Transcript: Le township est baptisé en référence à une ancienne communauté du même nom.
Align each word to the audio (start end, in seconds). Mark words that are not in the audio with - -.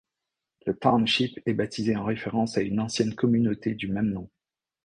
Le 0.65 0.75
township 0.75 1.29
est 1.45 1.53
baptisé 1.53 1.95
en 1.95 2.05
référence 2.05 2.57
à 2.57 2.61
une 2.61 2.79
ancienne 2.79 3.13
communauté 3.13 3.75
du 3.75 3.87
même 3.87 4.09
nom. 4.09 4.31